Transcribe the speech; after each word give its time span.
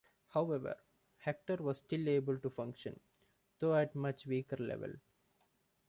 However, 0.29 0.77
Hactar 1.27 1.59
was 1.59 1.77
still 1.77 2.09
able 2.09 2.39
to 2.39 2.49
function, 2.49 2.99
though 3.59 3.75
at 3.75 3.93
a 3.93 3.97
much 3.99 4.25
weaker 4.25 4.57
level. 4.57 4.93